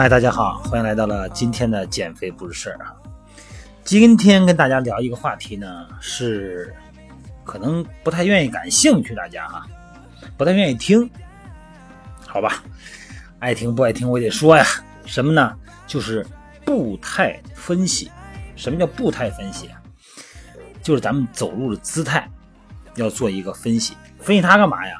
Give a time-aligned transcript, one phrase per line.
[0.00, 2.96] 嗨，大家好，欢迎来到了今天的减肥不是事儿啊。
[3.84, 6.74] 今天跟大家聊一个话题呢，是
[7.44, 9.66] 可能不太愿意感兴趣，大家哈，
[10.38, 11.10] 不太愿意听，
[12.26, 12.64] 好吧？
[13.40, 14.64] 爱听不爱听我也得说呀。
[15.04, 15.54] 什么呢？
[15.86, 16.26] 就是
[16.64, 18.10] 步态分析。
[18.56, 19.82] 什么叫步态分析啊？
[20.82, 22.26] 就是咱们走路的姿态
[22.94, 23.94] 要做一个分析。
[24.18, 24.98] 分析它干嘛呀？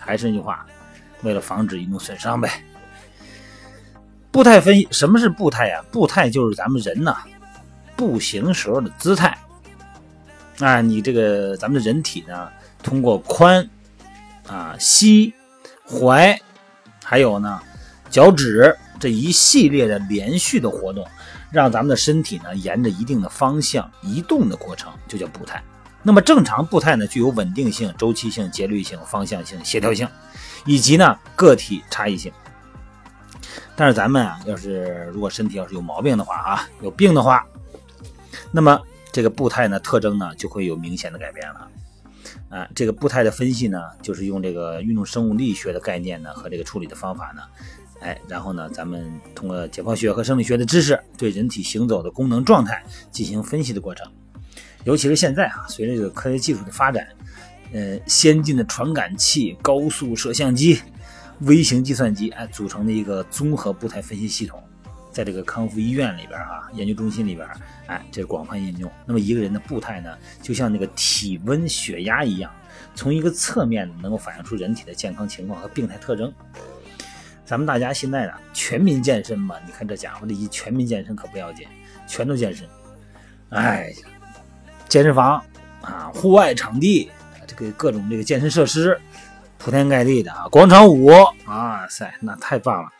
[0.00, 0.66] 还是那句话，
[1.22, 2.50] 为了防止运动损伤呗。
[4.32, 5.82] 步态分析，什么是步态呀？
[5.90, 7.16] 步态就是咱们人呐
[7.96, 9.36] 步行时候的姿态。
[10.60, 12.48] 啊，你这个咱们的人体呢，
[12.82, 13.66] 通过髋
[14.46, 15.34] 啊、膝、
[15.88, 16.38] 踝，
[17.02, 17.60] 还有呢
[18.08, 21.04] 脚趾这一系列的连续的活动，
[21.50, 25.62] 让咱们的身体呢沿着一定的方向移动的过程，就叫步态。
[26.02, 30.06] 那么正常步态呢，具有稳定性、周期性、节律性、方向性、协调性，
[30.64, 32.32] 以及呢个体差异性。
[33.80, 37.46] 但是咱们啊，要是如果身体要是有毛病的话啊，有病的话，
[38.52, 38.78] 那么
[39.10, 41.66] 这个步态呢特征呢就会有明显的改变了。
[42.50, 47.40] 啊，这个步态的分析呢，就是用这个运动生物力学的概念呢和这个处理的方法呢，
[48.00, 54.06] 哎，然后呢，咱们通过解剖学和生理学的知识，对人体行走的功能状态进行分析的过程。
[54.84, 57.08] 尤其是现在啊，随着这个科学技术的发展，
[57.72, 60.78] 呃，先进的传感器、高速摄像机、
[61.40, 64.62] 微型计算机，哎，组成的一个综合步态分析系统，
[65.10, 67.48] 在这个康复医院里边啊、研究中心里边，
[67.86, 68.90] 哎，这广泛应用。
[69.06, 72.52] 那么一个人的步态呢，就像那个体温、血压一样，
[72.94, 76.32] 从一个侧面能够反映出人体的健康情况和病态特征。
[77.46, 81.66] 咱们大家现在呢，全民健身嘛，你看这家伙这一全民健身可不要紧，
[82.06, 82.68] 全都健身。
[83.48, 83.96] 哎呀，
[84.88, 85.42] 健身房
[85.80, 87.10] 啊，户外场地，
[87.46, 88.96] 这个各种这个健身设施，
[89.60, 91.12] 铺天盖地的啊，广场舞
[91.44, 92.90] 啊塞，那太棒了，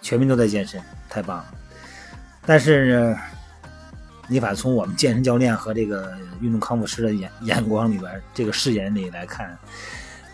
[0.00, 1.46] 全民都在健身，太棒了。
[2.46, 3.20] 但是呢，
[4.28, 9.58] 你把从我们健身教练和这个运动康复师的眼眼光里边，这个视野里来看，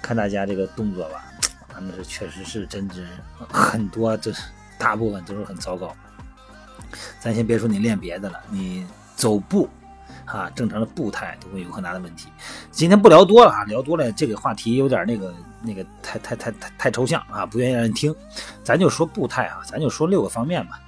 [0.02, 1.24] 看大家这个动作吧，
[1.72, 3.08] 反正是确实是真是
[3.48, 4.42] 很多，这是
[4.78, 5.96] 大部分都是很糟糕。
[7.18, 8.86] 咱先别说你练别的了，你
[9.16, 9.66] 走步
[10.26, 12.28] 啊，正常的步态都会有很大的问题。
[12.70, 18.14] 今天不聊多了啊，聊多了这个话题有点那个那个太太太太太抽象啊，不愿意让人听。
[18.62, 20.80] 咱就说步态啊，咱就说六个方面吧。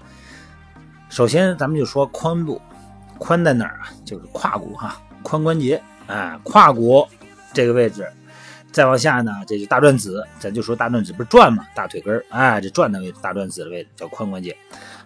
[1.09, 2.61] 首先，咱们就说髋部，
[3.19, 3.89] 髋在哪儿啊？
[4.05, 7.07] 就是胯骨哈，髋关节啊，胯骨
[7.53, 8.07] 这个位置。
[8.73, 14.55] 再往下呢，这是大转子，咱就说大转子不是转嘛，大腿根儿，哎，这转的位置，大转子的位置叫髋关节。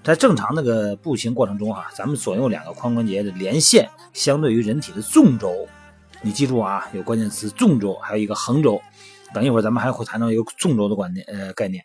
[0.02, 5.68] 在正常那个步行过程中哈、咱们左右两个髋关节的连线，相对于人体的纵轴，
[6.22, 8.82] 你记住啊，有关键词纵轴，还有一个横轴。
[9.32, 11.84] 等一会儿咱们还会谈到一个纵轴的观念，呃，概念。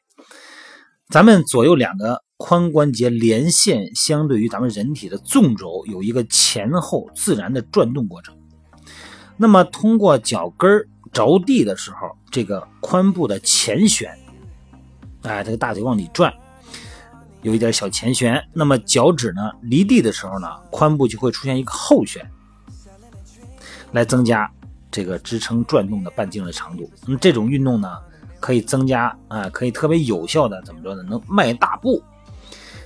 [1.10, 8.36] 咱们左右两个髋关节连线，相对于咱们人体的纵轴有一个前后自然的转动过程。
[9.38, 11.98] 那么通过脚跟着地的时候，
[12.32, 14.18] 这个髋部的前旋，
[15.22, 16.34] 哎，这个大腿往里转，
[17.44, 18.44] 有一点小前旋。
[18.52, 22.28] 那么脚趾呢离地的时候呢，髋部就会出现一个后旋，
[23.92, 24.52] 来增加
[24.96, 26.90] 这个支撑转动的半径的长度。
[27.06, 27.98] 那么这种运动呢，
[28.40, 31.04] 可以增加啊，可以特别有效的怎么着呢？
[31.04, 32.02] 能迈大步。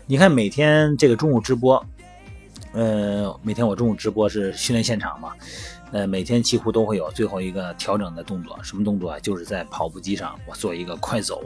[0.07, 1.85] 你看每天这个中午直播，
[2.71, 5.31] 呃，每天我中午直播是训练现场嘛。
[5.91, 9.19] 呃，每天几乎都会有最后一个调整的动作，什么动作啊？
[9.19, 11.41] 就是在跑步机上我做一个快走。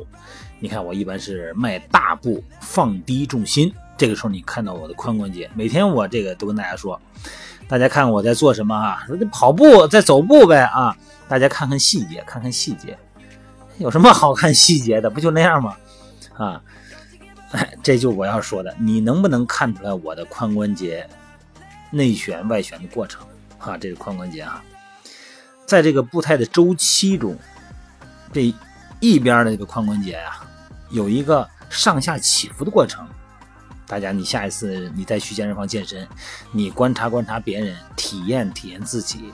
[0.60, 3.74] 你看我一般是迈大步，放低重心。
[3.96, 7.00] 这个时候你看到我的髋关节，每天我这个都跟大家说，
[7.70, 9.04] 大家看我在做什么啊？
[9.08, 10.98] 说这跑步在走步呗啊！
[11.30, 12.98] 大家看看细节，看看细节，
[13.78, 15.10] 有什么好看细节的？
[15.10, 15.78] 不就那样吗？
[16.36, 16.62] 啊，
[17.84, 21.08] 这就我要说的，你能不能看出来我的髋关节
[21.92, 23.26] 内旋外旋的过程？
[23.60, 24.64] 啊，这是髋关节啊，
[25.66, 27.38] 在这个步态的周期中，
[28.34, 28.54] 这
[29.00, 30.42] 一边的这个髋关节呀、
[30.90, 33.08] 有一个上下起伏的过程。
[33.86, 36.08] 大家，你下一次你再去健身房健身，
[36.52, 39.32] 你观察观察别人，体验体验自己，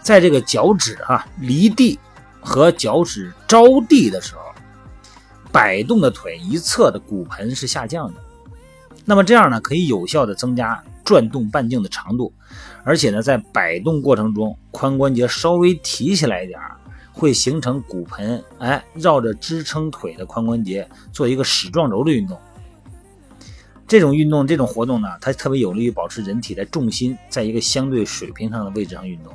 [0.00, 1.98] 在这个脚趾啊离地
[2.40, 4.40] 和脚趾着地的时候，
[5.50, 8.20] 摆动的腿一侧的骨盆是下降的。
[9.04, 12.32] 那么这样呢，可以有效的增加转动半径的长度，
[12.84, 16.76] 而且呢，在摆动过程中，髋关节稍微提起来一点儿，
[17.12, 22.38] 会形成骨盆，哎，绕着支撑腿的髋关节做一个矢状轴的运动。
[23.86, 29.32] 这种运动，这种活动呢，它特别有利于保持人体的重心在一个相对水平上的位置上运动。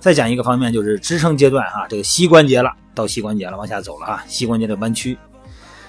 [0.00, 5.18] 再讲一个方面，就是支撑阶段啊，这个膝关节了，到膝关节了，往下走了啊，膝关节的弯曲。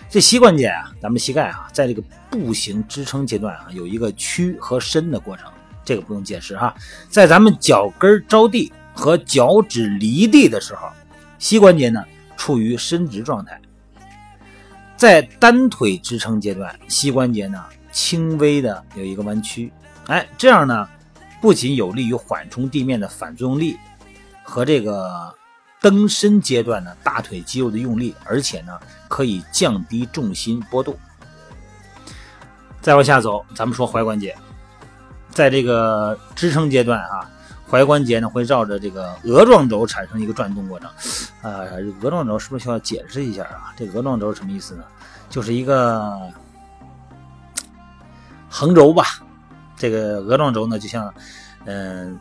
[0.10, 5.52] 这膝关节啊，咱们膝盖啊，在这个步行支撑阶段啊，有一个屈和伸的过程，
[5.84, 6.76] 这个不用解释哈。
[7.10, 10.88] 在咱们脚跟着地和脚趾离地的时候，
[11.40, 12.04] 膝关节呢
[12.38, 13.60] 处于伸直状态。
[14.96, 19.74] 在单腿支撑阶段，膝关节呢轻微的有一个弯曲，
[20.06, 20.88] 哎，这样呢
[21.42, 23.78] 不仅有利于缓冲地面的反作用力
[24.44, 25.34] 和这个。
[25.84, 30.98] 蹬伸阶段呢，大腿肌肉的用力，而且呢可以降低重心波动。
[32.82, 34.34] 再往下走，咱们说踝关节，
[35.30, 37.30] 在这个支撑阶段啊，
[37.70, 40.90] 踝关节呢会绕着这个额状轴产生一个转动过程。
[41.42, 41.68] 啊，
[42.02, 43.74] 额状轴是不是需要解释一下啊？
[43.76, 44.86] 这额状轴什么意思呢？
[45.30, 46.18] 就是一个
[48.50, 49.04] 横轴吧。
[49.76, 51.14] 这个额状轴呢，就像
[51.66, 52.18] 嗯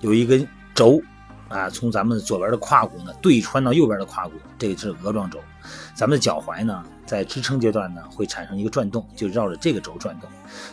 [0.00, 0.98] 有一根轴。
[1.52, 5.38] 啊，从咱们左边的胯骨呢对穿到右边的胯骨，这个是额状轴。
[5.94, 10.28] 咱们的脚踝呢，在支撑阶段呢会产生一个转动，就绕着这个轴转动。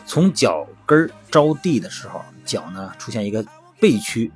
[0.06, 3.44] 从脚跟着地的时候，脚呢出现一个
[3.78, 4.32] 背屈，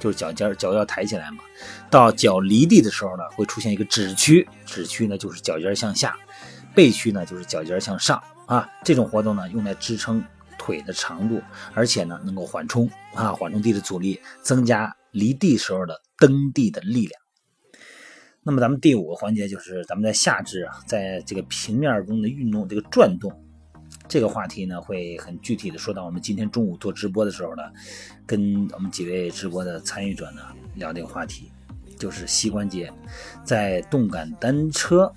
[0.00, 1.38] 就是脚尖脚要抬起来嘛。
[1.88, 6.16] 到脚离地的时候呢，会出现一个指屈，指屈呢就是脚尖向下，
[6.74, 8.68] 背屈呢就是脚尖向上啊。
[8.82, 10.22] 这种活动呢用来支撑
[10.58, 11.40] 腿的长度，
[11.72, 14.94] 而且呢能够缓冲啊，缓冲地的阻力，增加。
[15.14, 17.18] 离地时候的蹬地的力量。
[18.42, 23.32] 那么咱们第五个环节就是咱们在下肢啊，在这个平面中的运动，这个转动，
[24.06, 27.62] 这个话题呢会很具体的说到我们今天中午做直播的时候呢，
[28.26, 30.42] 跟我们几位直播的参与者呢
[30.74, 31.50] 聊这个话题，
[31.98, 32.92] 就是膝关节
[33.44, 35.10] 在动感单车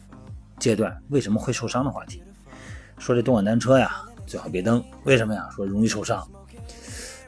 [0.57, 2.23] 阶段为什么会受伤的话题。
[2.97, 5.49] 说这动感单车呀，最好别蹬，为什么呀？
[5.53, 6.25] 说容易受伤。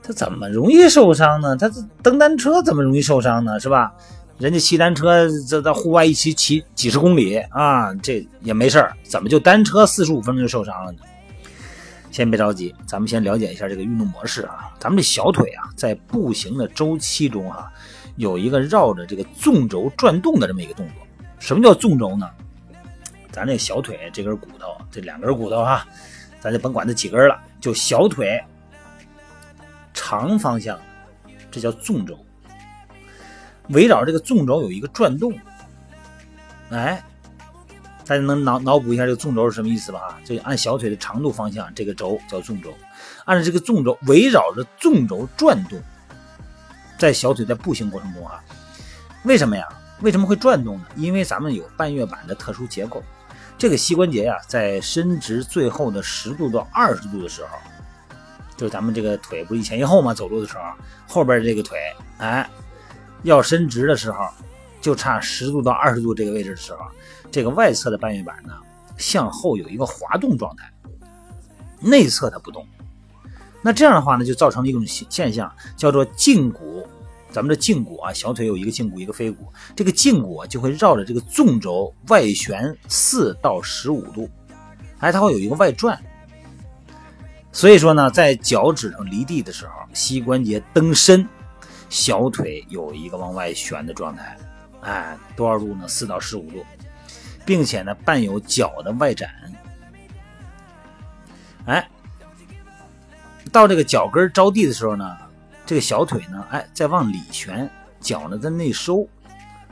[0.10, 1.56] 他怎么容易受伤呢？
[1.56, 1.72] 他
[2.02, 3.60] 蹬单车怎么容易受伤呢？
[3.60, 3.94] 是吧？
[4.40, 10.98] 人家骑单车在在户外一骑骑几十公里啊，这也没事儿，怎么就单车四十五分钟就受伤了呢？
[12.10, 14.72] 先别着急，咱们先了解一下这个运动模式啊。
[14.80, 17.72] 咱们这小腿啊，在步行的周期中啊，
[18.16, 20.96] 有一个绕着这个纵轴转动的这么一个动作。
[21.38, 22.28] 什么叫纵轴呢？
[23.32, 25.86] 咱这小腿这根骨头，这两根骨头哈，
[26.40, 28.44] 咱就甭管它几根了，就小腿。
[30.00, 30.80] 长方向，
[31.52, 32.18] 这叫纵轴。
[33.68, 35.38] 围绕这个纵轴有一个转动，
[36.70, 37.04] 哎，
[38.06, 40.00] 大家能脑脑补一下这个纵轴是什么意思吧？
[40.00, 42.74] 哈，这按小腿的长度方向，这个轴叫纵轴。
[43.26, 45.78] 按照这个纵轴围绕着纵轴转动，
[46.98, 48.42] 在小腿在步行过程中啊，
[49.26, 49.68] 为什么呀？
[50.00, 50.86] 为什么会转动呢？
[50.96, 53.04] 因为咱们有半月板的特殊结构，
[53.58, 57.50] 这个膝关节呀，在伸直最后的十度到二十度的时候。
[58.60, 60.14] 就是咱们这个腿不是一前一后吗？
[60.14, 60.64] 走路的时候，
[61.08, 61.80] 后边这个腿，
[62.18, 62.46] 哎，
[63.24, 64.28] 要伸直的时候，
[64.82, 66.80] 就差十度到二十度这个位置的时候，
[67.32, 68.52] 这个外侧的半月板呢，
[68.98, 70.70] 向后有一个滑动状态，
[71.80, 72.68] 内侧它不动。
[73.62, 76.86] 那这样的话呢，就造成了一种现象，叫做胫骨。
[77.32, 84.30] 咱们的胫骨啊，小腿有一个胫骨，一个腓骨，这个胫骨就会绕着这个纵轴外旋四到十五度，
[84.98, 85.98] 哎，它会有一个外转。
[87.52, 91.28] 所以说呢，在脚趾头离地的时候，膝关节蹬伸，
[91.90, 94.38] 小腿有一个往外旋的状态，
[94.82, 95.88] 哎，多少度呢？
[95.88, 96.64] 四到十五度，
[97.46, 99.30] 并且呢，伴有脚的外展，
[101.66, 101.90] 哎，
[103.52, 105.18] 到这个脚跟着地的时候呢，
[105.66, 107.68] 这个小腿呢，哎，再往里旋，
[108.00, 109.08] 脚呢在内收，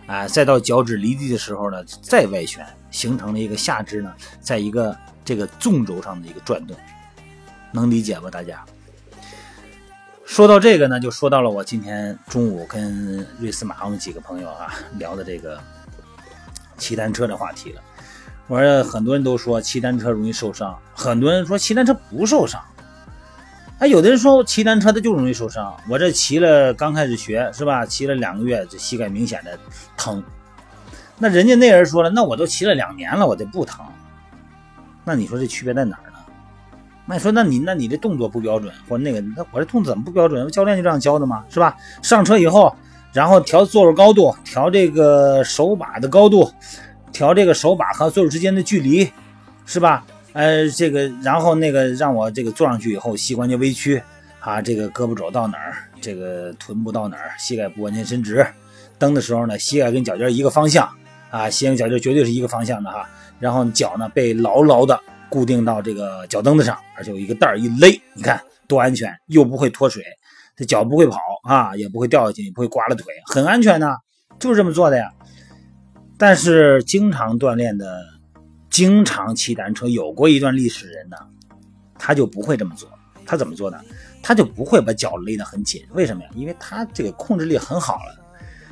[0.07, 6.75] 哎，再到脚趾离地的时候呢，再外旋，形成了一个下肢呢，在一个这个纵轴上的一个转动。
[7.77, 8.65] 能理解吧，大家？
[10.25, 15.57] 说到这个呢，就说到了我今天中午跟瑞斯马我们几个朋友啊聊的这个
[16.77, 17.81] 骑单车的话题了。
[18.47, 22.61] 我说很多人都说骑单车容易受伤，很多人说骑单车不受伤。
[23.79, 25.75] 哎，有的人说骑单车他就容易受伤。
[25.89, 27.85] 我这骑了刚开始学是吧？
[27.85, 29.57] 骑了两个月，这膝盖明显的
[29.95, 30.23] 疼。
[31.17, 33.85] 那人家那人说了，那我都骑了两年了，我就不疼。
[35.05, 35.97] 那你说这区别在哪？
[37.09, 40.45] 那你说，那你那你这动作不标准，或者那个，那我这动作怎么不标准？
[40.49, 41.41] 教练就这样教的嘛？
[41.49, 41.73] 是吧？
[42.01, 42.75] 上车以后，
[43.13, 46.51] 然后调座位高度，调这个手把的高度，
[47.13, 49.09] 调这个手把和座位之间的距离，
[49.65, 50.05] 是吧？
[50.33, 54.03] 呃，这个，然后那个让我这个坐上去以后，膝关节微屈，
[54.41, 58.45] 啊，这个胳膊肘到哪儿，这个臀部到哪儿，膝盖不完全伸直，
[58.99, 60.87] 蹬的时候呢，膝盖跟脚尖一个方向，
[61.31, 63.09] 啊，膝盖脚尖绝对是一个方向的哈，
[63.39, 64.99] 然后脚呢被牢牢的。
[65.37, 70.03] 固定到这个脚蹬子上，而且有一个带儿一勒，你看多安全，又不会脱水，
[70.55, 73.95] 这脚不会跑啊，也不会掉下去，也不会刮了腿，很安全的，
[74.39, 75.13] 就是这么做的呀。
[76.17, 78.03] 但是经常锻炼的、
[78.71, 81.15] 经常骑单车、有过一段历史人呢，
[81.99, 82.89] 他就不会这么做。
[83.23, 83.79] 他怎么做呢？
[84.23, 85.85] 他就不会把脚勒得很紧。
[85.91, 86.29] 为什么呀？
[86.33, 88.25] 因为他这个控制力很好了，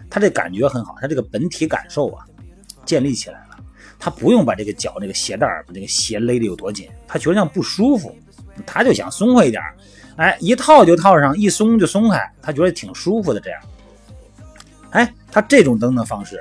[0.10, 2.25] 他这感觉很好，他这个本体感受啊
[2.86, 3.44] 建立起来。
[4.05, 8.15] 他不用把这个脚这个鞋带把这个鞋勒得有多紧，他觉得这样不舒服，
[8.63, 9.63] 他就想松快一点。
[10.17, 13.39] 哎，一套就套上，一松就松开，他觉得挺舒服的。
[13.39, 13.59] 这样，
[14.91, 16.39] 哎，他这种蹬的方式，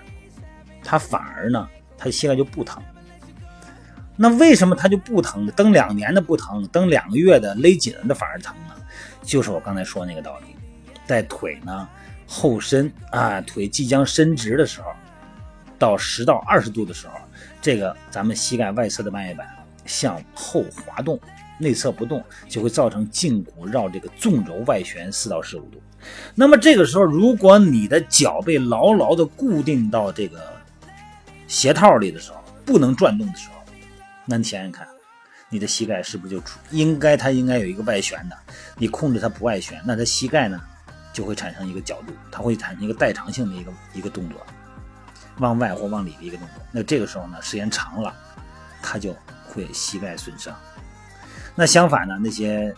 [0.84, 1.66] 他反而呢，
[1.96, 2.82] 他膝盖就不疼。
[4.14, 5.46] 那为什么他就不疼？
[5.56, 8.74] 蹬两年的不疼，蹬两个月的勒紧了的反而疼呢？
[9.22, 10.54] 就是我刚才说那个道理，
[11.06, 11.88] 在腿呢
[12.26, 14.90] 后伸啊，腿即将伸直的时候，
[15.78, 17.14] 到十到二十度的时候，
[17.64, 19.48] 这个咱们膝盖外侧的半月板
[19.86, 21.18] 向后滑动。
[21.56, 25.80] 内侧不动，就会造成胫骨绕这个纵轴外旋四到十五度。
[26.34, 30.52] 那么这个时候，如果你的脚被牢牢的固定到这个
[31.46, 33.62] 鞋套里的时候，不能转动的时候，
[34.26, 34.84] 那你想想看，
[35.48, 36.58] 你的膝盖是不是就出？
[36.72, 38.36] 应该它应该有一个外旋的，
[38.76, 40.60] 你控制它不外旋，那它膝盖呢
[41.12, 44.44] 就会产生一个角度，它会产生一个代偿性的一个一个动作，
[45.38, 46.64] 往外或往里的一个动作。
[46.72, 48.14] 那这个时候呢，时间长了，
[48.82, 49.14] 它就
[49.48, 50.54] 会膝盖损伤。
[51.54, 52.18] 那相反呢？
[52.20, 52.74] 那些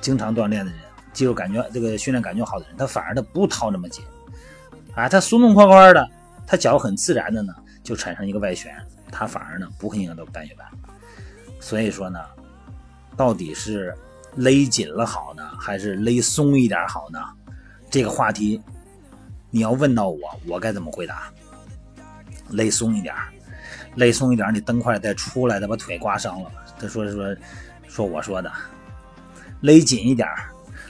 [0.00, 0.80] 经常锻炼的人，
[1.12, 4.04] 肌肉感觉这个训练感觉好的人，他反而他不套那么紧，
[4.94, 6.08] 啊，他松松快快的，
[6.46, 7.52] 他脚很自然的呢，
[7.82, 8.74] 就产生一个外旋，
[9.12, 10.66] 他反而呢不会影响到半月板。
[11.60, 12.18] 所以说呢，
[13.16, 13.94] 到底是
[14.36, 17.18] 勒紧了好呢，还是勒松一点好呢？
[17.90, 18.60] 这个话题
[19.50, 21.30] 你要问到我，我该怎么回答？
[22.54, 23.14] 勒松一点，
[23.96, 26.50] 勒松一点，你蹬快再出来，再把腿刮伤了。
[26.78, 27.36] 他说说。
[27.86, 28.50] 说我说的，
[29.60, 30.28] 勒紧一点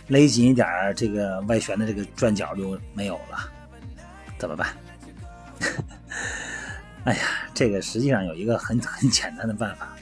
[0.09, 0.66] 勒紧一点
[0.97, 3.47] 这个外旋的这个转角就没有了，
[4.38, 4.68] 怎么办？
[7.04, 7.21] 哎呀，
[7.52, 9.94] 这个实际上有一个很很简单的办法，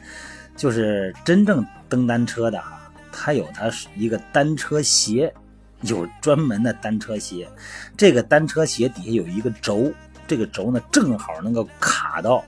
[0.57, 5.35] 就是真正蹬单车的哈，它有它一个单车鞋，
[5.81, 7.49] 有专门的单车鞋，
[7.97, 9.93] 这个单车鞋底下有一个轴，
[10.33, 12.43] 这个轴呢正好能够卡到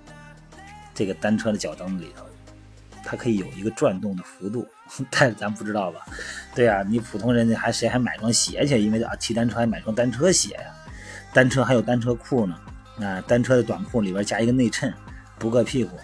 [0.94, 2.24] 这个单车的脚蹬子里头。
[3.04, 4.66] 它可以有一个转动的幅度，
[5.12, 6.00] 但是咱不知道吧？
[6.54, 8.80] 对呀，你普通人家还谁还买双鞋去？
[8.80, 10.72] 因为啊，骑单车还买双单车鞋呀。
[11.34, 12.56] 单车还有单车裤呢，
[13.02, 14.90] 啊，单车的短裤里边加一个内衬，
[15.38, 15.98] 不硌屁股，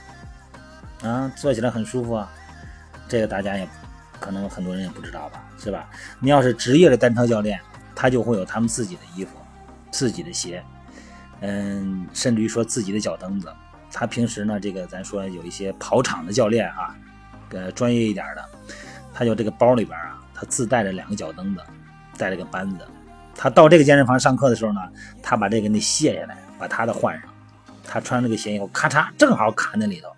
[1.02, 2.30] 啊，坐起来很舒服啊。
[3.08, 3.66] 这个大家也
[4.20, 5.42] 可能很多人也不知道吧？
[5.58, 5.88] 是吧？
[6.18, 7.58] 你要是职业的单车教练，
[7.94, 9.30] 他就会有他们自己的衣服、
[9.90, 10.62] 自己的鞋，
[11.40, 13.52] 嗯，甚至于说自己的脚蹬子。
[13.92, 16.94] 他平时呢，这个咱说有一些跑场的教练啊，
[17.50, 18.44] 呃，专业一点的，
[19.12, 21.60] 他就这个包里边啊，他自带着两个脚蹬子，
[22.16, 22.86] 带了个扳子。
[23.34, 24.80] 他到这个健身房上课的时候呢，
[25.22, 27.28] 他把这个那卸下来，把他的换上。
[27.84, 30.08] 他穿这个鞋以后，咔嚓，正好卡那里头。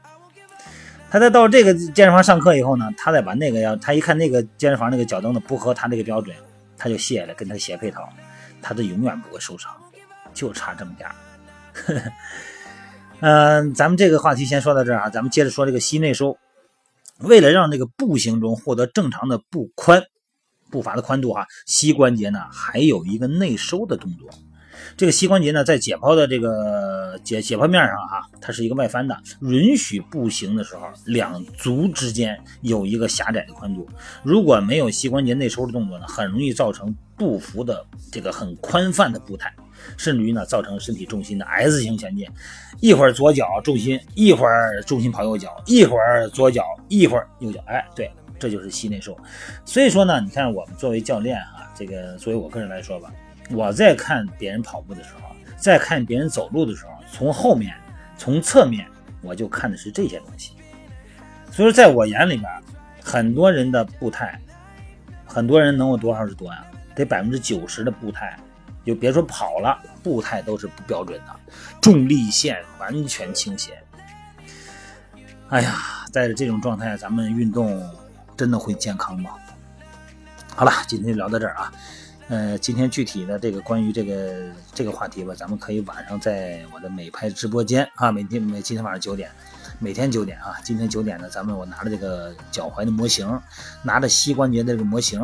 [1.08, 6.36] 他再到这个健身房上课以后呢，他再把那个要，他一看那个健身房那个脚蹬子不合他那个标准，
[6.76, 8.06] 他就卸下来跟他鞋配套，
[8.60, 9.72] 他就永远不会受伤，
[10.32, 11.14] 就差这么点儿。
[13.20, 16.36] 嗯，咱们这个话题先说到这儿啊，咱们接着说这个膝内收。
[17.18, 20.02] 为了让这个步行中获得正常的步宽、
[20.70, 24.28] 步伐的宽度哈，膝关节呢还有一个内收的动作。
[24.96, 33.88] 这个膝关节呢在解剖的这个解解剖面上哈，它是一个外翻的，允许步行的时候两足之间有一个狭窄的宽度。
[34.24, 39.54] 如果没有膝关节内收的动作呢，很容易造成步幅的这个很宽泛的步态。
[39.96, 42.28] 甚至于呢，造成身体重心的 S 型前进，
[42.80, 47.62] 一会儿左脚重心，一会儿重心跑右脚，一会儿左脚，一会儿右脚。
[47.66, 49.16] 哎，对，这就是膝内收。
[49.64, 53.12] 所以说呢，你看我们作为教练啊，这个作为我个人来说吧，
[53.50, 57.74] 我在看别人跑步的时候，在看别人走路的时候，从后面，
[58.16, 58.86] 从侧面，
[59.20, 60.52] 我就看的是这些东西。
[61.50, 62.50] 所以说，在我眼里边，
[63.02, 64.40] 很多人的步态，
[65.26, 66.64] 很多人能有多少是多呀？
[66.94, 68.36] 得百分之九十的步态。
[68.84, 71.34] 就别说跑了，步态都是不标准的，
[71.80, 73.82] 重力线完全倾斜。
[75.48, 77.82] 哎呀，在这种状态，咱们运动
[78.36, 79.32] 真的会健康吗？
[80.54, 81.72] 好了，今天就聊到这儿啊。
[82.28, 89.30] 呃，今天具体的这个关于这个这个话题吧，咱们可以晚上在我的美拍直播间啊，每天每今天晚上九点，
[89.78, 93.38] 每天九点啊，今天九点呢，咱们我拿着这个脚踝的模型，
[93.82, 95.20] 拿着膝关节的这个模型。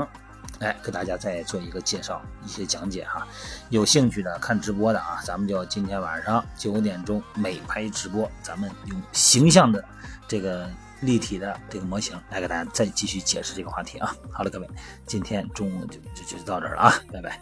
[0.59, 3.27] 来，给大家再做一个介绍，一些讲解哈。
[3.69, 9.85] 有兴趣的看直播的啊，咱们就今天晚上九点钟美拍直播，咱们用形象的
[10.27, 10.69] 这个
[11.01, 14.15] 立体的这个模型来给大家再继续解释这个话题啊。
[14.33, 14.69] 好了，各位，
[15.07, 17.41] 今天中午就就就到这儿了啊，拜拜。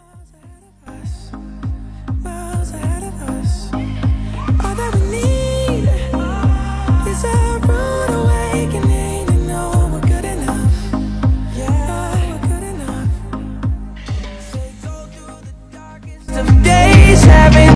[4.59, 5.87] All that we need
[7.07, 7.23] is